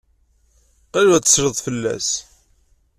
[0.91, 2.09] Qrib ad tesleḍ fell-as.